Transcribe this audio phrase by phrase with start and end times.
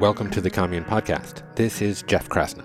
[0.00, 1.42] Welcome to the Commune Podcast.
[1.56, 2.64] This is Jeff Krasno.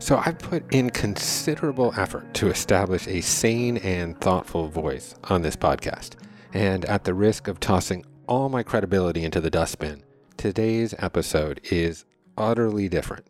[0.00, 5.54] So, I've put in considerable effort to establish a sane and thoughtful voice on this
[5.54, 6.16] podcast.
[6.52, 10.02] And at the risk of tossing all my credibility into the dustbin,
[10.36, 12.04] today's episode is
[12.36, 13.28] utterly different.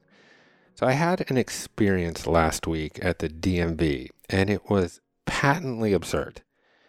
[0.75, 6.41] So, I had an experience last week at the DMV, and it was patently absurd.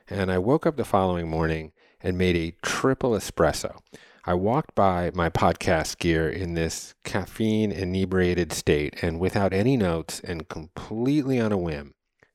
[0.09, 3.81] And I woke up the following morning and made a triple espresso
[4.27, 10.19] I walked by my podcast gear in this caffeine inebriated state, and without any notes
[10.19, 11.93] and completely on a whim,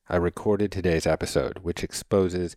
[0.08, 2.56] I recorded today's episode, which exposes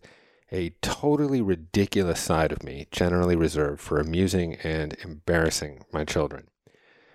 [0.50, 6.48] a totally ridiculous side of me, generally reserved for amusing and embarrassing my children.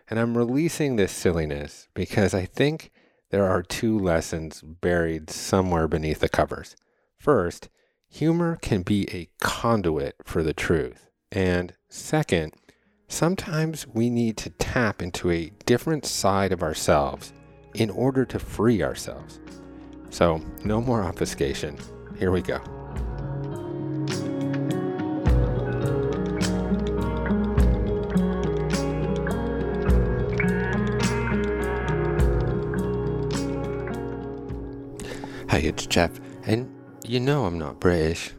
[0.07, 2.91] And I'm releasing this silliness because I think
[3.31, 6.75] there are two lessons buried somewhere beneath the covers.
[7.17, 7.69] First,
[8.07, 11.09] humor can be a conduit for the truth.
[11.31, 12.53] And second,
[13.07, 17.33] sometimes we need to tap into a different side of ourselves
[17.73, 19.39] in order to free ourselves.
[20.09, 21.77] So, no more obfuscation.
[22.17, 22.59] Here we go.
[35.49, 36.11] Hey, it's Jeff,
[36.45, 36.73] and
[37.05, 38.31] you know I'm not British.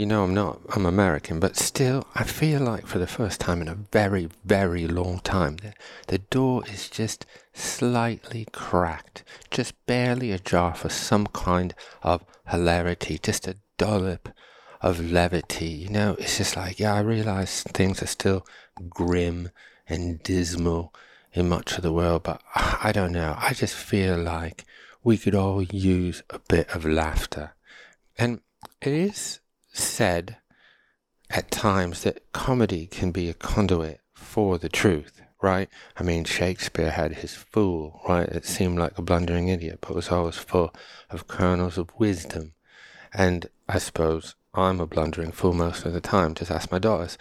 [0.00, 3.60] You know, I'm not, I'm American, but still, I feel like for the first time
[3.60, 5.74] in a very, very long time, the,
[6.06, 13.46] the door is just slightly cracked, just barely ajar for some kind of hilarity, just
[13.46, 14.30] a dollop
[14.80, 15.66] of levity.
[15.66, 18.46] You know, it's just like, yeah, I realize things are still
[18.88, 19.50] grim
[19.86, 20.94] and dismal
[21.34, 23.36] in much of the world, but I don't know.
[23.38, 24.64] I just feel like
[25.04, 27.52] we could all use a bit of laughter.
[28.16, 28.40] And
[28.80, 29.40] it is
[29.72, 30.36] said
[31.30, 35.68] at times that comedy can be a conduit for the truth, right?
[35.96, 38.28] I mean, Shakespeare had his fool, right?
[38.28, 40.74] It seemed like a blundering idiot, but was always full
[41.08, 42.54] of kernels of wisdom.
[43.12, 47.16] And I suppose I'm a blundering fool most of the time, just ask my daughters.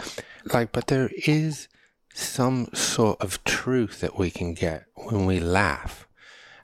[0.52, 1.68] Like, but there is
[2.14, 6.08] some sort of truth that we can get when we laugh.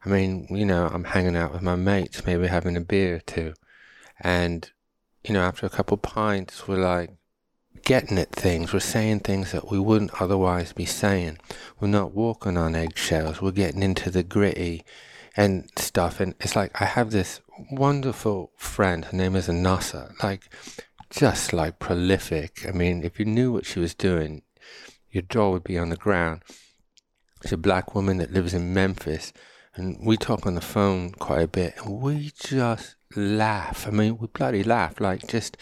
[0.03, 3.19] I mean, you know, I'm hanging out with my mates, maybe having a beer or
[3.19, 3.53] two,
[4.19, 4.69] and
[5.27, 7.09] you know, after a couple pints, we're like
[7.83, 8.71] getting at things.
[8.71, 11.39] We're saying things that we wouldn't otherwise be saying.
[11.79, 13.41] We're not walking on eggshells.
[13.41, 14.83] We're getting into the gritty
[15.35, 16.19] and stuff.
[16.19, 17.41] And it's like I have this
[17.71, 19.05] wonderful friend.
[19.05, 20.11] Her name is Anasa.
[20.21, 20.49] Like,
[21.09, 22.65] just like prolific.
[22.67, 24.43] I mean, if you knew what she was doing,
[25.11, 26.43] your jaw would be on the ground.
[27.41, 29.33] She's a black woman that lives in Memphis.
[29.75, 31.75] And we talk on the phone quite a bit.
[31.83, 33.87] And we just laugh.
[33.87, 35.57] I mean, we bloody laugh, like just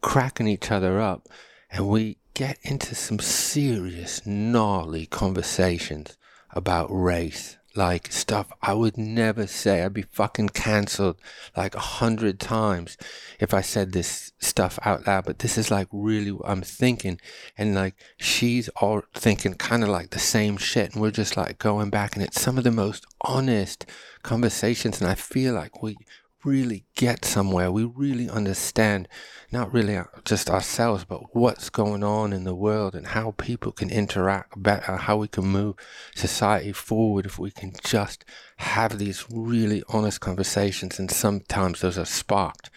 [0.00, 1.28] cracking each other up.
[1.70, 6.16] And we get into some serious, gnarly conversations
[6.50, 7.56] about race.
[7.74, 9.82] Like stuff I would never say.
[9.82, 11.20] I'd be fucking cancelled
[11.54, 12.96] like a hundred times
[13.38, 15.26] if I said this stuff out loud.
[15.26, 17.20] But this is like really what I'm thinking.
[17.58, 20.94] And like she's all thinking kind of like the same shit.
[20.94, 22.16] And we're just like going back.
[22.16, 23.84] And it's some of the most honest
[24.22, 25.02] conversations.
[25.02, 25.98] And I feel like we,
[26.44, 29.08] really get somewhere, we really understand
[29.52, 33.90] not really just ourselves, but what's going on in the world and how people can
[33.90, 35.76] interact better, how we can move
[36.14, 38.24] society forward if we can just
[38.58, 40.98] have these really honest conversations.
[40.98, 42.70] And sometimes those are sparked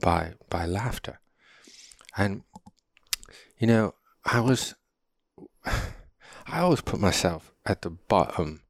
[0.00, 1.20] by by laughter.
[2.16, 2.42] And
[3.58, 3.94] you know,
[4.24, 4.74] I was
[5.66, 8.62] I always put myself at the bottom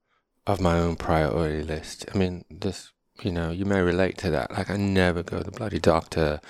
[0.46, 2.06] of my own priority list.
[2.14, 4.50] I mean, this you know, you may relate to that.
[4.50, 6.40] Like, I never go to the bloody doctor.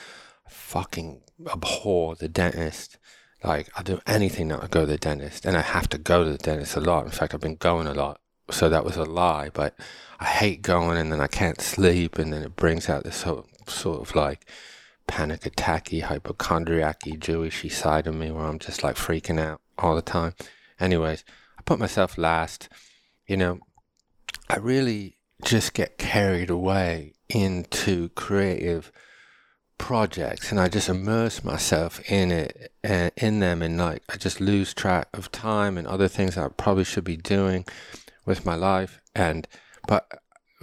[0.47, 1.20] I fucking
[1.50, 2.98] abhor the dentist.
[3.42, 5.44] Like, I'll do anything not to go to the dentist.
[5.44, 7.04] And I have to go to the dentist a lot.
[7.04, 8.20] In fact, I've been going a lot.
[8.50, 9.50] So that was a lie.
[9.52, 9.76] But
[10.20, 12.19] I hate going and then I can't sleep.
[12.19, 14.46] And then it brings out this sort, sort of like
[15.06, 20.02] panic attacky, hypochondriacy, Jewishy side of me where I'm just like freaking out all the
[20.02, 20.34] time.
[20.81, 21.25] Anyways,
[21.58, 22.69] I put myself last.
[23.26, 23.61] You know,
[24.49, 28.91] I really just get carried away into creative
[29.79, 34.41] projects and I just immerse myself in it and in them and like I just
[34.41, 37.64] lose track of time and other things I probably should be doing
[38.25, 39.46] with my life and
[39.87, 40.20] but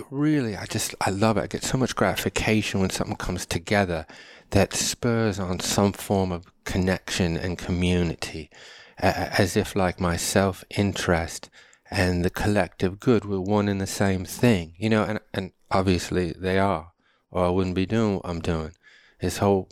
[0.10, 1.42] really I just I love it.
[1.42, 4.08] I get so much gratification when something comes together
[4.52, 8.50] that spurs on some form of connection and community
[8.98, 11.50] as if like my self interest
[11.92, 16.32] and the collective good were one and the same thing, you know, and, and obviously
[16.32, 16.94] they are,
[17.30, 18.72] or I wouldn't be doing what I'm doing.
[19.20, 19.70] This whole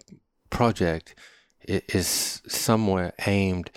[0.49, 1.15] project
[1.63, 3.71] is somewhere aimed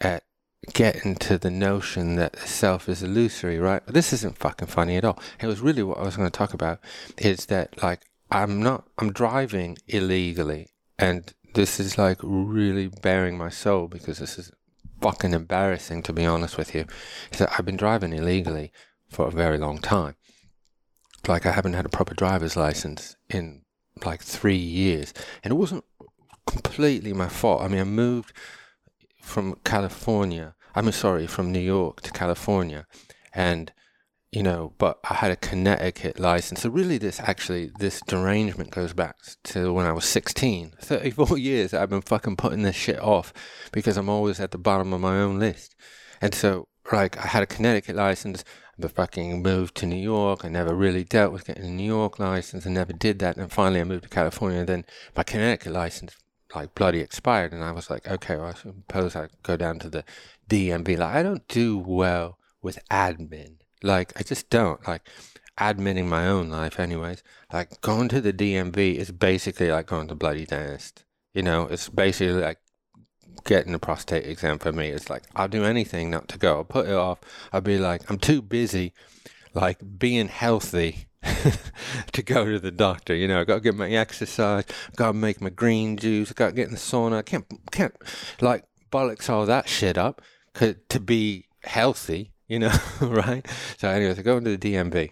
[0.00, 0.24] at
[0.72, 3.82] getting to the notion that the self is illusory, right?
[3.84, 5.18] But this isn't fucking funny at all.
[5.40, 6.80] It was really what I was going to talk about
[7.16, 13.48] is that like I'm not I'm driving illegally and this is like really bearing my
[13.48, 14.52] soul because this is
[15.00, 16.86] fucking embarrassing to be honest with you.
[17.56, 18.72] I've been driving illegally
[19.08, 20.16] for a very long time.
[21.26, 23.62] Like I haven't had a proper driver's license in
[24.04, 25.12] like three years,
[25.42, 25.84] and it wasn't
[26.46, 27.62] completely my fault.
[27.62, 28.32] I mean, I moved
[29.20, 30.54] from California.
[30.74, 32.86] I mean, sorry, from New York to California,
[33.34, 33.72] and
[34.36, 36.60] you know, but I had a Connecticut license.
[36.60, 40.74] So really, this actually, this derangement goes back to when I was 16.
[40.78, 43.32] 34 years I've been fucking putting this shit off
[43.72, 45.74] because I'm always at the bottom of my own list.
[46.20, 48.44] And so, like, I had a Connecticut license,
[48.78, 50.44] but fucking moved to New York.
[50.44, 52.66] I never really dealt with getting a New York license.
[52.66, 53.38] I never did that.
[53.38, 54.58] And finally, I moved to California.
[54.58, 54.84] And then
[55.16, 56.14] my Connecticut license,
[56.54, 57.54] like, bloody expired.
[57.54, 60.04] And I was like, okay, well, I suppose I go down to the
[60.50, 60.98] DMV.
[60.98, 64.86] Like, I don't do well with admin like, I just don't.
[64.86, 65.02] Like,
[65.58, 67.22] admitting my own life, anyways.
[67.52, 71.04] Like, going to the DMV is basically like going to bloody dentist.
[71.34, 72.58] You know, it's basically like
[73.44, 74.88] getting a prostate exam for me.
[74.88, 76.56] It's like, I'll do anything not to go.
[76.56, 77.20] I'll put it off.
[77.52, 78.92] I'll be like, I'm too busy,
[79.54, 81.06] like, being healthy.
[82.12, 84.64] to go to the doctor, you know, I gotta get my exercise,
[84.94, 87.16] gotta make my green juice, gotta get in the sauna.
[87.16, 87.92] I can't, can't,
[88.40, 90.22] like, bollocks all that shit up
[90.54, 93.46] to be healthy you know, right?
[93.78, 95.10] So, anyways, I go into the DMV.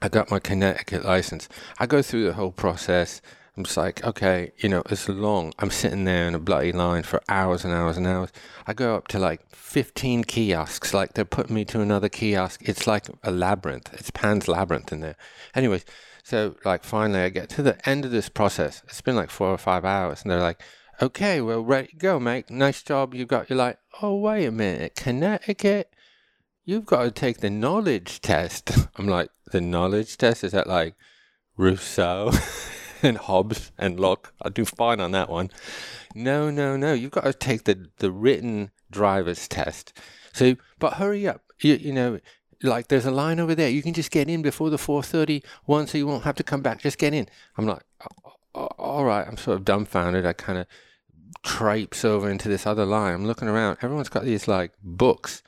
[0.00, 1.48] I got my Connecticut license.
[1.78, 3.20] I go through the whole process.
[3.56, 5.52] I'm just like, okay, you know, it's long.
[5.58, 8.30] I'm sitting there in a bloody line for hours and hours and hours.
[8.68, 12.60] I go up to like 15 kiosks, like they're putting me to another kiosk.
[12.68, 13.92] It's like a labyrinth.
[13.92, 15.16] It's Pan's Labyrinth in there.
[15.56, 15.84] Anyways,
[16.22, 18.82] so like finally I get to the end of this process.
[18.86, 20.62] It's been like four or five hours, and they're like,
[21.02, 22.50] okay, well, ready to go, mate.
[22.50, 23.12] Nice job.
[23.12, 25.92] You got, you're like, oh, wait a minute, Connecticut?
[26.68, 28.70] You've got to take the knowledge test.
[28.96, 30.44] I'm like, the knowledge test?
[30.44, 30.94] Is that like
[31.56, 32.30] Rousseau
[33.02, 34.34] and Hobbes and Locke?
[34.42, 35.50] I do fine on that one.
[36.14, 36.92] No, no, no.
[36.92, 39.94] You've got to take the, the written driver's test.
[40.34, 41.40] So, but hurry up.
[41.62, 42.20] You, you know,
[42.62, 43.70] like there's a line over there.
[43.70, 46.60] You can just get in before the 4:30 one, so you won't have to come
[46.60, 46.82] back.
[46.82, 47.28] Just get in.
[47.56, 47.82] I'm like,
[48.54, 49.26] all right.
[49.26, 50.26] I'm sort of dumbfounded.
[50.26, 50.66] I kind of
[51.42, 53.14] traipse over into this other line.
[53.14, 53.78] I'm looking around.
[53.80, 55.42] Everyone's got these like books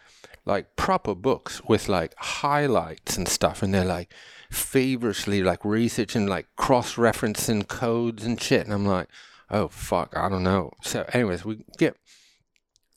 [0.51, 4.13] like proper books with like highlights and stuff, and they're like
[4.51, 8.65] feverishly like researching, like cross referencing codes and shit.
[8.65, 9.09] And I'm like,
[9.51, 10.73] oh fuck, I don't know.
[10.83, 11.97] So, anyways, we get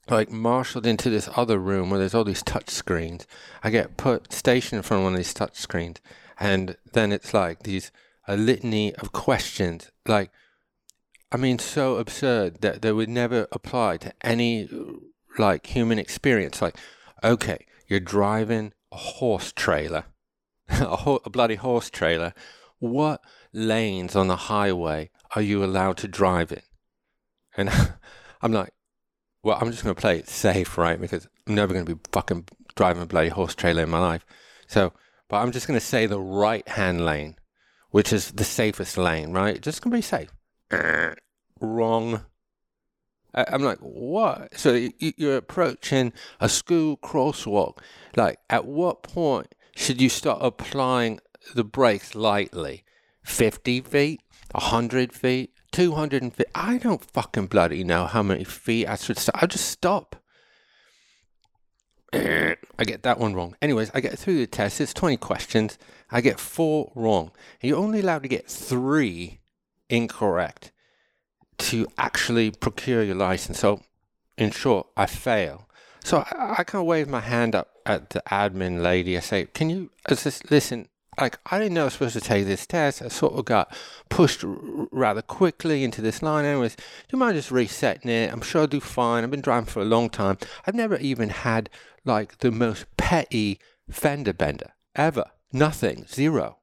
[0.10, 3.28] like marshaled into this other room where there's all these touch screens.
[3.64, 6.02] I get put stationed in front of one of these touch screens,
[6.40, 7.92] and then it's like these
[8.28, 10.32] a litany of questions, like.
[11.32, 14.70] I mean, so absurd that they would never apply to any
[15.40, 16.62] like human experience.
[16.62, 16.76] Like,
[17.24, 20.06] okay, you're driving a horse trailer,
[20.70, 22.34] a, ho- a bloody horse trailer.
[22.80, 23.22] What
[23.54, 26.62] lanes on the highway are you allowed to drive in?
[27.56, 27.70] And
[28.42, 28.74] I'm like,
[29.44, 31.00] well, I'm just going to play it safe, right?
[31.00, 34.26] Because I'm never going to be fucking driving a bloody horse trailer in my life.
[34.68, 34.94] So,
[35.30, 37.36] but I'm just going to say the right hand lane,
[37.92, 39.62] which is the safest lane, right?
[39.62, 40.34] Just going to be safe.
[41.60, 42.26] Wrong
[43.34, 44.58] I'm like, what?
[44.58, 47.80] So you're approaching a school crosswalk.
[48.16, 51.20] Like, at what point should you start applying
[51.56, 52.84] the brakes lightly?
[53.24, 54.22] 50 feet?
[54.52, 55.52] 100 feet?
[55.72, 56.48] 200 feet?
[56.54, 59.42] I don't fucking bloody know how many feet I should stop.
[59.42, 60.16] I just stop.
[62.14, 63.56] I get that one wrong.
[63.62, 64.80] Anyways, I get through the test.
[64.80, 65.80] It's 20 questions.
[66.12, 67.32] I get four wrong.
[67.62, 69.40] You're only allowed to get three
[69.90, 70.72] incorrect
[71.58, 73.60] to actually procure your license.
[73.60, 73.82] So,
[74.38, 75.68] in short, I fail.
[76.04, 79.18] So I, I kind of wave my hand up at the admin lady.
[79.18, 80.88] I say, "Can you uh, just listen?
[81.20, 83.02] Like I didn't know I was supposed to take this test.
[83.02, 83.76] I sort of got
[84.10, 84.58] pushed r-
[84.92, 86.46] rather quickly into this line.
[86.46, 88.32] Anyways, do you mind just resetting it?
[88.34, 89.24] I'm sure I'll do fine.
[89.24, 90.38] I've been driving for a long time.
[90.66, 91.70] I've never even had
[92.04, 95.26] like the most petty fender bender ever.
[95.52, 96.06] Nothing.
[96.08, 96.58] Zero.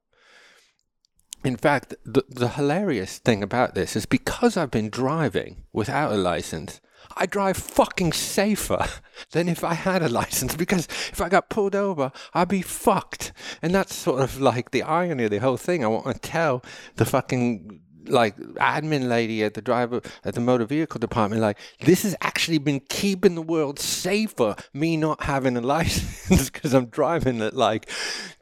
[1.43, 6.15] In fact, the, the hilarious thing about this is because I've been driving without a
[6.15, 6.81] license,
[7.17, 8.87] I drive fucking safer
[9.31, 13.33] than if I had a license because if I got pulled over, I'd be fucked.
[13.61, 15.83] And that's sort of like the irony of the whole thing.
[15.83, 16.63] I want to tell
[16.95, 22.03] the fucking like admin lady at the driver at the motor vehicle department like this
[22.03, 27.41] has actually been keeping the world safer me not having a license because i'm driving
[27.41, 27.89] at like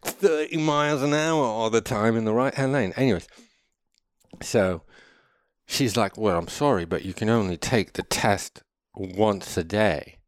[0.04, 2.94] 30 miles an hour all the time in the right hand lane.
[2.96, 3.28] Anyways
[4.42, 4.84] so
[5.66, 8.63] she's like well i'm sorry but you can only take the test
[8.96, 10.18] once a day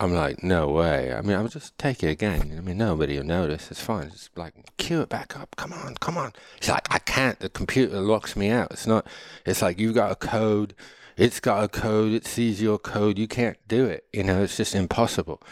[0.00, 1.12] I'm like, no way.
[1.12, 2.54] I mean, I'll just take it again.
[2.56, 3.70] I mean, nobody will notice.
[3.70, 4.10] It's fine.
[4.10, 5.56] Just like, cue it back up.
[5.56, 6.32] Come on, come on.
[6.58, 7.40] It's like, I can't.
[7.40, 8.70] The computer locks me out.
[8.70, 9.06] It's not,
[9.44, 10.74] it's like, you've got a code.
[11.16, 12.12] It's got a code.
[12.12, 13.18] It sees your code.
[13.18, 14.04] You can't do it.
[14.12, 15.42] You know, it's just impossible.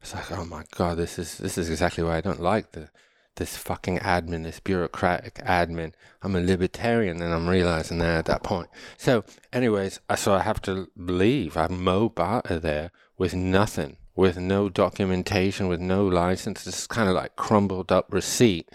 [0.00, 2.88] It's like, oh my God, this is, this is exactly why I don't like the,
[3.36, 5.92] this fucking admin, this bureaucratic admin.
[6.22, 8.68] I'm a libertarian and I'm realizing that at that point.
[8.96, 11.56] So, anyways, I so I have to leave.
[11.56, 16.66] I'm mobile there with nothing, with no documentation, with no license.
[16.66, 18.68] It's kind of like crumbled up receipt.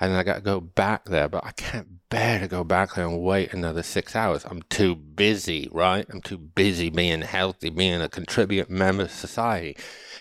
[0.00, 3.06] And I got to go back there, but I can't bear to go back there
[3.06, 4.44] and wait another six hours.
[4.44, 6.06] I'm too busy, right?
[6.10, 9.76] I'm too busy being healthy, being a contributing member of society.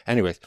[0.06, 0.40] Anyways,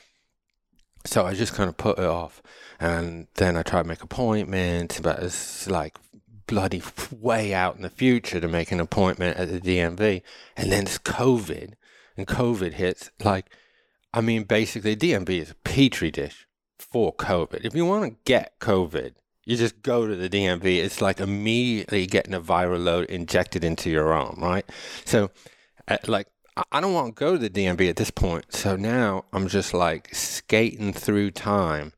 [1.04, 2.42] so I just kind of put it off.
[2.78, 5.99] And then I tried to make appointments, but it's like
[6.47, 10.23] bloody way out in the future to make an appointment at the DMV.
[10.56, 11.75] And then it's COVID
[12.17, 13.47] and COVID hits, like,
[14.13, 16.47] I mean, basically, DMV is a petri dish
[16.79, 17.65] for COVID.
[17.65, 20.65] If you want to get COVID, you just go to the DMV.
[20.79, 24.65] It's like immediately getting a viral load injected into your arm, right?
[25.05, 25.31] So,
[25.89, 26.29] uh, like,
[26.73, 28.55] I don't want to go to the DMV at this point.
[28.55, 31.93] So now I'm just like skating through time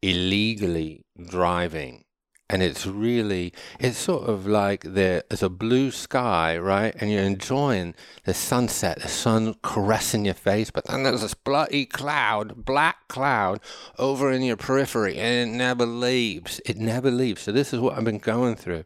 [0.00, 2.03] illegally driving
[2.50, 6.94] and it's really it's sort of like there's a blue sky right?
[7.00, 11.86] And you're enjoying the sunset the sun caressing your face but then there's this bloody
[11.86, 13.60] cloud black cloud
[13.98, 16.60] over in your periphery and it never leaves.
[16.66, 17.42] It never leaves.
[17.42, 18.84] So this is what i've been going through.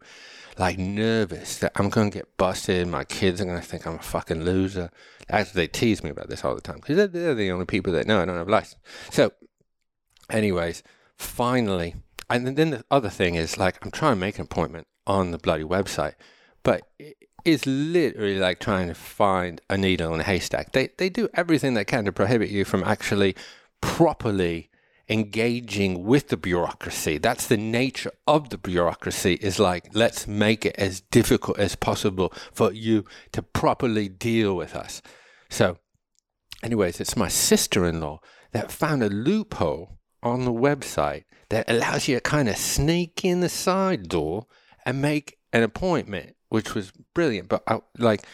[0.56, 3.96] Like nervous that i'm going to get busted my kids are going to think i'm
[3.96, 4.90] a fucking loser.
[5.28, 7.92] Actually they tease me about this all the time because they're, they're the only people
[7.92, 8.80] that know i don't have a license.
[9.10, 9.32] So
[10.30, 10.84] anyways
[11.16, 11.96] finally
[12.30, 15.38] and then the other thing is like I'm trying to make an appointment on the
[15.38, 16.14] bloody website,
[16.62, 16.82] but
[17.44, 20.72] it's literally like trying to find a needle in a haystack.
[20.72, 23.34] They they do everything they can to prohibit you from actually
[23.80, 24.70] properly
[25.08, 27.16] engaging with the bureaucracy.
[27.16, 32.32] That's the nature of the bureaucracy is like let's make it as difficult as possible
[32.52, 35.00] for you to properly deal with us.
[35.48, 35.78] So
[36.62, 38.20] anyways, it's my sister-in-law
[38.52, 43.40] that found a loophole on the website that allows you to kind of sneak in
[43.40, 44.46] the side door
[44.84, 47.48] and make an appointment, which was brilliant.
[47.48, 48.24] But I like,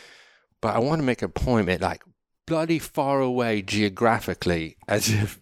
[0.61, 2.03] but I want to make an appointment like
[2.47, 5.41] bloody far away geographically, as if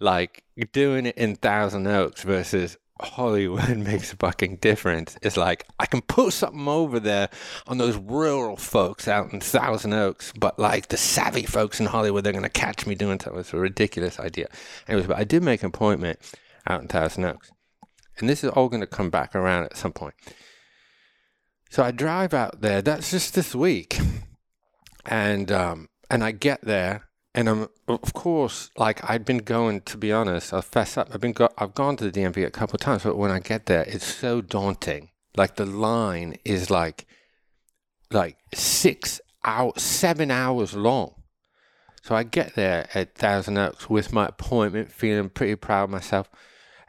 [0.00, 5.16] like doing it in Thousand Oaks versus Hollywood makes a fucking difference.
[5.22, 7.28] It's like I can put something over there
[7.66, 12.24] on those rural folks out in Thousand Oaks, but like the savvy folks in Hollywood,
[12.24, 13.40] they're gonna catch me doing something.
[13.40, 14.48] It's a ridiculous idea.
[14.88, 16.20] Anyways, but I did make an appointment
[16.66, 17.50] out in Thousand Oaks,
[18.18, 20.14] and this is all gonna come back around at some point.
[21.70, 22.82] So I drive out there.
[22.82, 23.98] That's just this week,
[25.06, 29.96] and um, and I get there and I'm of course like I'd been going to
[29.96, 31.08] be honest I'll fess up.
[31.12, 33.38] I've been go- I've gone to the DMV a couple of times but when I
[33.38, 35.10] get there it's so daunting.
[35.36, 37.06] Like the line is like
[38.10, 41.14] like six hours seven hours long.
[42.02, 46.28] So I get there at Thousand Oaks with my appointment feeling pretty proud of myself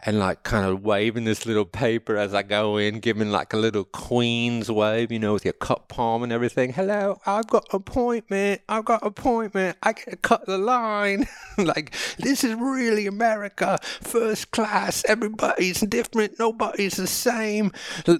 [0.04, 3.58] and like kind of waving this little paper as I go in, giving like a
[3.58, 6.74] little queen's wave, you know, with your cup palm and everything.
[6.74, 8.62] Hello, I've got an appointment.
[8.68, 9.78] I've got an appointment.
[9.84, 11.28] I can cut the line.
[11.58, 15.04] like this is really America, first class.
[15.08, 16.40] Everybody's different.
[16.40, 17.72] Nobody's the same.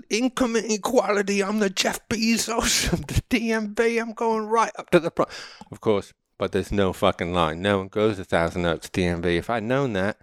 [0.10, 1.44] Income inequality.
[1.44, 4.02] I'm the Jeff Bezos of the DMV.
[4.02, 5.32] I'm going right up to the front.
[5.72, 7.62] Of course, but there's no fucking line.
[7.62, 9.38] No one goes to Thousand Oaks DMV.
[9.38, 10.18] If I'd known that.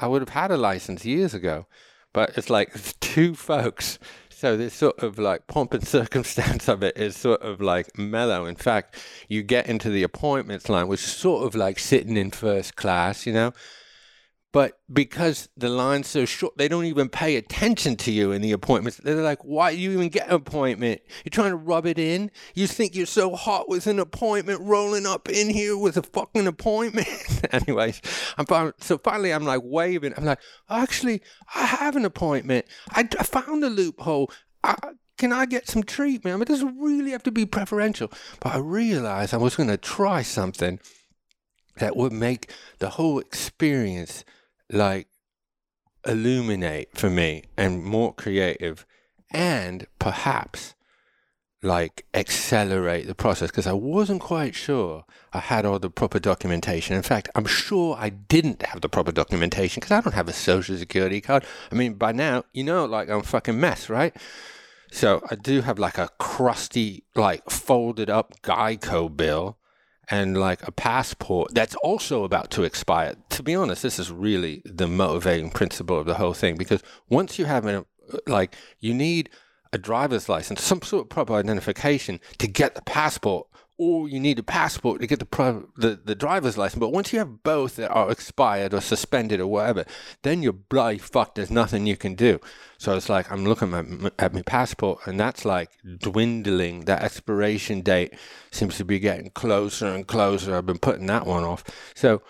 [0.00, 1.66] I would have had a license years ago.
[2.12, 3.98] But it's like two folks.
[4.30, 8.46] So this sort of like pomp and circumstance of it is sort of like mellow.
[8.46, 8.96] In fact,
[9.28, 13.26] you get into the appointments line, which is sort of like sitting in first class,
[13.26, 13.52] you know,
[14.52, 18.50] but because the line's so short, they don't even pay attention to you in the
[18.50, 18.98] appointments.
[18.98, 21.02] They're like, why do you even get an appointment?
[21.24, 22.32] You're trying to rub it in?
[22.54, 26.48] You think you're so hot with an appointment rolling up in here with a fucking
[26.48, 27.06] appointment?
[27.52, 28.00] Anyways,
[28.38, 30.14] I'm so finally I'm like waving.
[30.16, 31.22] I'm like, actually,
[31.54, 32.66] I have an appointment.
[32.90, 34.32] I, I found a loophole.
[34.64, 34.74] I,
[35.16, 36.34] can I get some treatment?
[36.34, 38.10] I mean, it doesn't really have to be preferential.
[38.40, 40.80] But I realized I was going to try something
[41.76, 44.24] that would make the whole experience–
[44.70, 45.08] like
[46.06, 48.86] illuminate for me and more creative
[49.30, 50.74] and perhaps
[51.62, 56.96] like accelerate the process because I wasn't quite sure I had all the proper documentation.
[56.96, 60.32] In fact, I'm sure I didn't have the proper documentation because I don't have a
[60.32, 61.44] social security card.
[61.70, 64.16] I mean, by now, you know, like I'm fucking mess, right?
[64.90, 69.58] So I do have like a crusty, like folded up Geico bill
[70.10, 73.14] and like a passport that's also about to expire.
[73.30, 77.38] To be honest, this is really the motivating principle of the whole thing because once
[77.38, 77.86] you have a
[78.26, 79.30] like you need
[79.72, 83.46] a driver's license, some sort of proper identification to get the passport
[83.80, 86.78] or you need a passport to get the, the the driver's license.
[86.78, 89.86] But once you have both that are expired or suspended or whatever,
[90.20, 91.36] then you're bloody fucked.
[91.36, 92.40] There's nothing you can do.
[92.76, 96.84] So it's like I'm looking at, at my passport, and that's like dwindling.
[96.84, 98.12] That expiration date
[98.50, 100.54] seems to be getting closer and closer.
[100.54, 101.64] I've been putting that one off.
[101.94, 102.20] So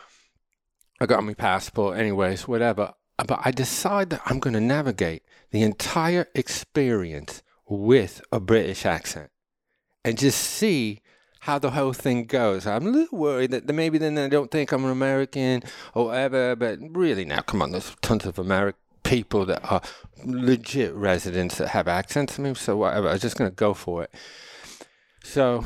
[1.01, 2.95] I got my passport, anyways, whatever.
[3.27, 9.31] But I decide that I'm going to navigate the entire experience with a British accent
[10.05, 11.01] and just see
[11.41, 12.67] how the whole thing goes.
[12.67, 15.63] I'm a little worried that maybe then they don't think I'm an American
[15.95, 19.81] or whatever, but really now, come on, there's tons of American people that are
[20.25, 22.39] legit residents that have accents.
[22.39, 24.15] I mean, so whatever, I'm just going to go for it.
[25.25, 25.65] So,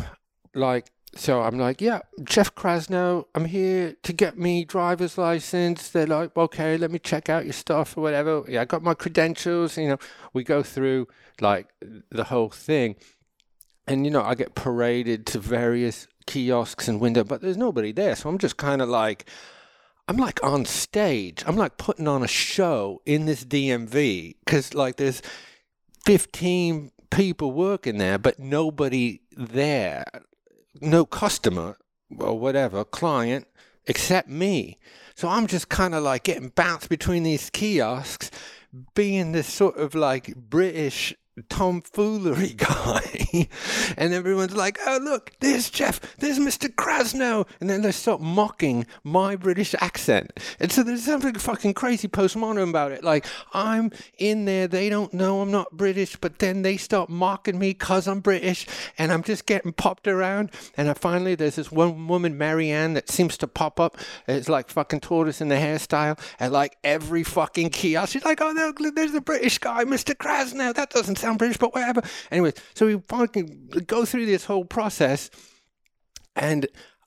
[0.54, 5.90] like, so I'm like, yeah, Jeff Krasno, I'm here to get me driver's license.
[5.90, 8.44] They're like, okay, let me check out your stuff or whatever.
[8.48, 9.76] Yeah, I got my credentials.
[9.76, 9.98] You know,
[10.32, 11.08] we go through
[11.40, 11.68] like
[12.10, 12.96] the whole thing
[13.86, 18.16] and you know I get paraded to various kiosks and window, but there's nobody there,
[18.16, 19.26] so I'm just kind of like.
[20.06, 21.42] I'm like on stage.
[21.46, 25.22] I'm like putting on a show in this DMV because like there's
[26.04, 30.04] 15 people working there, but nobody there,
[30.80, 31.78] no customer
[32.18, 33.46] or whatever client
[33.86, 34.78] except me.
[35.14, 38.30] So I'm just kind of like getting bounced between these kiosks,
[38.94, 43.48] being this sort of like British tomfoolery guy.
[43.96, 46.68] and everyone's like, oh, look, there's Jeff, there's Mr.
[46.68, 47.46] Krasno.
[47.60, 50.32] And then they start mocking my British accent.
[50.60, 53.02] And so there's something fucking crazy postmodern about it.
[53.02, 57.58] Like, I'm in there, they don't know I'm not British, but then they start mocking
[57.58, 58.66] me because I'm British.
[58.98, 60.50] And I'm just getting popped around.
[60.76, 63.98] And I finally, there's this one woman, Marianne, that seems to pop up.
[64.28, 66.18] It's like fucking tortoise in the hairstyle.
[66.38, 70.14] And like every fucking kiosk, she's like, oh, there's the British guy, Mr.
[70.14, 70.74] Krasno.
[70.74, 72.02] That doesn't sound British, but whatever.
[72.30, 75.30] Anyway, so we fucking go through this whole process,
[76.36, 76.66] and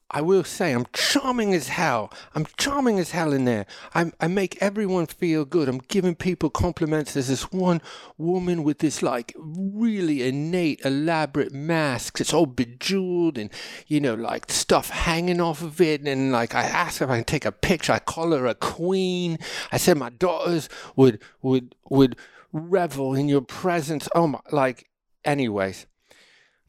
[0.09, 2.13] I will say I'm charming as hell.
[2.33, 3.65] I'm charming as hell in there.
[3.93, 5.67] i I make everyone feel good.
[5.67, 7.13] I'm giving people compliments.
[7.13, 7.81] There's this one
[8.17, 12.21] woman with this like really innate, elaborate mask.
[12.21, 13.49] It's all bejeweled and
[13.87, 16.01] you know like stuff hanging off of it.
[16.07, 17.91] And like I ask if I can take a picture.
[17.91, 19.37] I call her a queen.
[19.73, 22.15] I said my daughters would would would
[22.57, 24.09] revel in your presence.
[24.13, 24.89] Oh my, like,
[25.23, 25.85] anyways,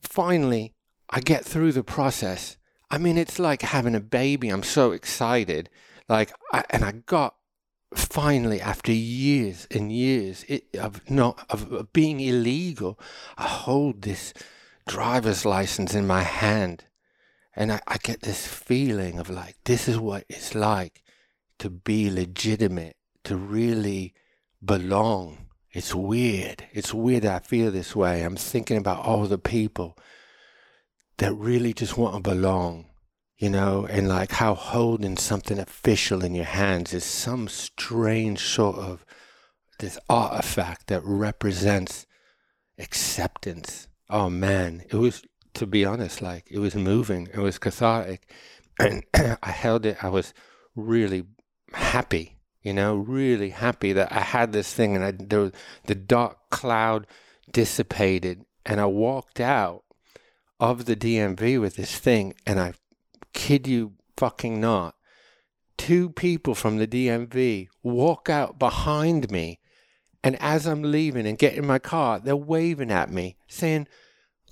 [0.00, 0.74] finally,
[1.10, 2.56] I get through the process.
[2.90, 4.48] I mean, it's like having a baby.
[4.48, 5.70] I'm so excited.
[6.08, 7.34] Like, I, and I got
[7.94, 12.98] finally, after years and years it, of not of, of being illegal,
[13.36, 14.32] I hold this
[14.86, 16.84] driver's license in my hand,
[17.54, 21.02] and I, I get this feeling of like this is what it's like
[21.58, 24.14] to be legitimate, to really
[24.64, 26.64] belong it's weird.
[26.72, 28.22] It's weird that I feel this way.
[28.22, 29.96] I'm thinking about all the people
[31.18, 32.86] that really just want to belong,
[33.36, 38.76] you know, and like how holding something official in your hands is some strange sort
[38.76, 39.04] of
[39.78, 42.06] this artifact that represents
[42.78, 43.88] acceptance.
[44.08, 45.22] Oh man, it was,
[45.54, 48.30] to be honest, like it was moving, it was cathartic.
[48.78, 49.04] And
[49.42, 50.32] I held it, I was
[50.74, 51.24] really
[51.74, 52.37] happy
[52.68, 55.50] you know, really happy that I had this thing and I, there,
[55.86, 57.06] the dark cloud
[57.50, 59.84] dissipated and I walked out
[60.60, 62.74] of the DMV with this thing and I
[63.32, 64.96] kid you fucking not,
[65.78, 69.60] two people from the DMV walk out behind me
[70.22, 73.88] and as I'm leaving and getting my car, they're waving at me saying,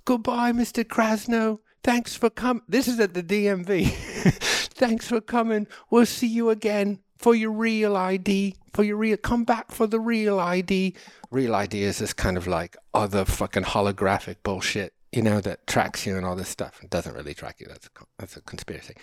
[0.06, 0.84] Goodbye, Mr.
[0.84, 1.58] Krasno.
[1.84, 2.62] Thanks for coming.
[2.66, 3.90] This is at the DMV.
[4.72, 5.66] Thanks for coming.
[5.90, 10.00] We'll see you again for your real ID, for your real, come back for the
[10.00, 10.94] real ID.
[11.30, 16.06] Real ID is this kind of like other fucking holographic bullshit, you know, that tracks
[16.06, 16.80] you and all this stuff.
[16.82, 17.66] It doesn't really track you.
[17.68, 18.94] That's a, that's a conspiracy.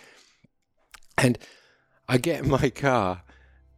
[1.18, 1.38] And
[2.08, 3.24] I get in my car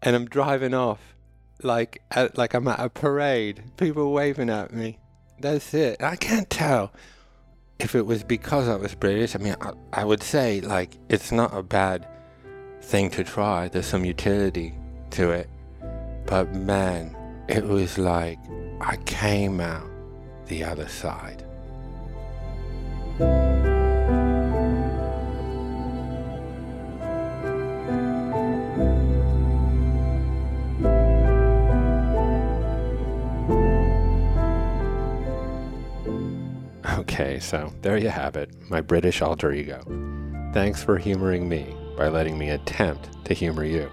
[0.02, 1.15] and I'm driving off
[1.63, 5.00] like at, like I'm at a parade, people waving at me.
[5.39, 6.02] That's it.
[6.02, 6.93] I can't tell
[7.80, 9.36] if it was because I was British.
[9.36, 12.08] I mean, I, I would say like it's not a bad
[12.86, 13.67] thing to try.
[13.67, 14.76] There's some utility
[15.12, 15.50] to it.
[16.28, 17.15] But man,
[17.50, 18.38] it was like
[18.80, 19.88] I came out
[20.45, 21.43] the other side.
[37.00, 39.82] Okay, so there you have it, my British alter ego.
[40.54, 43.89] thanks for humoring me by letting me attempt to humor you.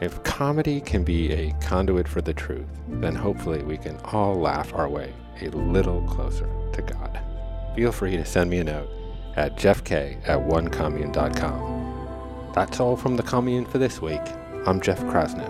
[0.00, 4.74] If comedy can be a conduit for the truth, then hopefully we can all laugh
[4.74, 7.20] our way a little closer to God.
[7.74, 8.88] Feel free to send me a note
[9.36, 12.52] at jeffk at onecommune.com.
[12.54, 14.22] That's all from the commune for this week.
[14.66, 15.46] I'm Jeff Krasno,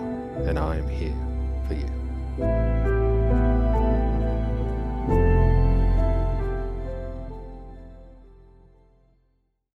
[0.47, 1.13] and I am here
[1.67, 1.94] for you.